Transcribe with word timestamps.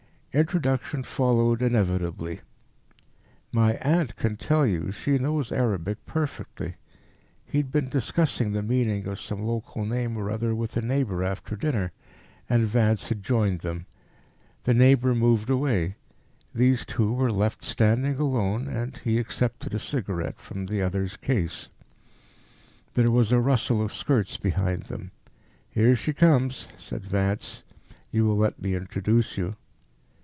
Introduction 0.33 1.03
followed 1.03 1.61
inevitably. 1.61 2.39
"My 3.51 3.73
aunt 3.81 4.15
can 4.15 4.37
tell 4.37 4.65
you; 4.65 4.89
she 4.93 5.17
knows 5.17 5.51
Arabic 5.51 6.05
perfectly." 6.05 6.75
He 7.43 7.57
had 7.57 7.69
been 7.69 7.89
discussing 7.89 8.53
the 8.53 8.63
meaning 8.63 9.07
of 9.09 9.19
some 9.19 9.41
local 9.41 9.83
name 9.85 10.15
or 10.15 10.31
other 10.31 10.55
with 10.55 10.77
a 10.77 10.81
neighbour 10.81 11.21
after 11.21 11.57
dinner, 11.57 11.91
and 12.49 12.65
Vance 12.65 13.09
had 13.09 13.23
joined 13.23 13.59
them. 13.59 13.87
The 14.63 14.73
neighbour 14.73 15.13
moved 15.13 15.49
away; 15.49 15.97
these 16.55 16.85
two 16.85 17.11
were 17.11 17.29
left 17.33 17.61
standing 17.61 18.17
alone, 18.17 18.69
and 18.69 18.95
he 18.99 19.17
accepted 19.19 19.73
a 19.75 19.79
cigarette 19.79 20.39
from 20.39 20.67
the 20.67 20.81
other's 20.81 21.17
case. 21.17 21.67
There 22.93 23.11
was 23.11 23.33
a 23.33 23.41
rustle 23.41 23.81
of 23.83 23.93
skirts 23.93 24.37
behind 24.37 24.83
them. 24.83 25.11
"Here 25.69 25.93
she 25.93 26.13
comes," 26.13 26.69
said 26.77 27.03
Vance; 27.03 27.63
"you 28.11 28.23
will 28.23 28.37
let 28.37 28.61
me 28.61 28.75
introduce 28.75 29.37
you." 29.37 29.55